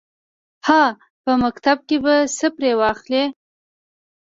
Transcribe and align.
_هه! 0.67 0.83
په 1.23 1.31
مکتب 1.43 1.77
کې 1.87 1.97
به 2.03 2.15
څه 2.37 2.47
پرې 2.55 2.71
واخلې. 2.79 3.23